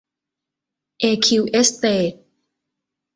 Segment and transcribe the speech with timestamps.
[0.99, 2.13] เอคิว เอสเตท